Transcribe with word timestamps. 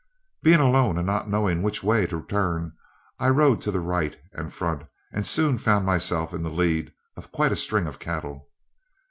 Being 0.41 0.59
alone, 0.59 0.97
and 0.97 1.05
not 1.05 1.29
knowing 1.29 1.61
which 1.61 1.83
way 1.83 2.07
to 2.07 2.23
turn, 2.23 2.73
I 3.19 3.29
rode 3.29 3.61
to 3.61 3.69
the 3.71 3.81
right 3.81 4.17
and 4.33 4.51
front 4.51 4.81
and 5.13 5.23
soon 5.27 5.59
found 5.59 5.85
myself 5.85 6.33
in 6.33 6.41
the 6.41 6.49
lead 6.49 6.91
of 7.15 7.31
quite 7.31 7.51
a 7.51 7.55
string 7.55 7.85
of 7.85 7.99
cattle. 7.99 8.49